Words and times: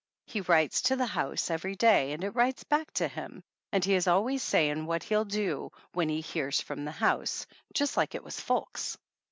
He 0.25 0.41
writes 0.41 0.81
to 0.81 0.95
the 0.95 1.05
house 1.05 1.51
every 1.51 1.75
day 1.75 2.11
and 2.13 2.23
it 2.23 2.31
writes 2.33 2.63
back 2.63 2.91
to 2.93 3.07
him, 3.07 3.43
and 3.71 3.85
he 3.85 3.93
is 3.93 4.07
always 4.07 4.41
saying 4.41 4.87
what 4.87 5.03
he'll 5.03 5.25
do 5.25 5.71
"when 5.93 6.09
he 6.09 6.21
hears 6.21 6.59
from 6.59 6.85
the 6.85 6.91
house," 6.91 7.45
just 7.75 7.97
like 7.97 8.15
it 8.15 8.23
was 8.23 8.39
folks. 8.39 8.97